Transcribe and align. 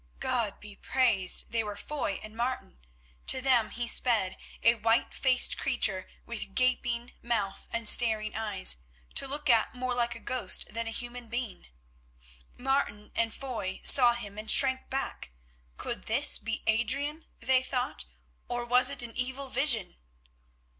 God 0.19 0.59
be 0.59 0.75
praised! 0.75 1.51
They 1.51 1.63
were 1.63 1.75
Foy 1.75 2.19
and 2.23 2.35
Martin. 2.35 2.79
To 3.27 3.39
them 3.39 3.69
he 3.69 3.87
sped, 3.87 4.35
a 4.63 4.73
white 4.73 5.13
faced 5.13 5.59
creature 5.59 6.09
with 6.25 6.55
gaping 6.55 7.13
mouth 7.21 7.67
and 7.71 7.87
staring 7.87 8.33
eyes, 8.35 8.77
to 9.13 9.27
look 9.27 9.47
at 9.47 9.75
more 9.75 9.93
like 9.93 10.15
a 10.15 10.19
ghost 10.19 10.73
than 10.73 10.87
a 10.87 10.89
human 10.89 11.27
being. 11.29 11.67
Martin 12.57 13.11
and 13.15 13.31
Foy 13.31 13.79
saw 13.83 14.13
him 14.13 14.39
and 14.39 14.49
shrank 14.49 14.89
back. 14.89 15.33
Could 15.77 16.05
this 16.05 16.39
be 16.39 16.63
Adrian, 16.65 17.27
they 17.39 17.61
thought, 17.61 18.05
or 18.47 18.65
was 18.65 18.89
it 18.89 19.03
an 19.03 19.15
evil 19.15 19.49
vision? 19.49 19.97